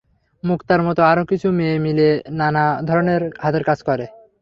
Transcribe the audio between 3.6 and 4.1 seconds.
কাজ করে।